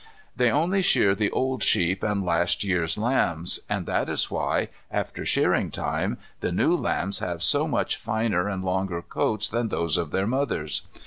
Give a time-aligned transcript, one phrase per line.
[0.35, 5.23] They only shear the old sheep and last year's lambs; and that is why, after
[5.25, 10.09] shearing time, the new lambs have so much finer and longer coats than those of
[10.09, 10.81] their mothers.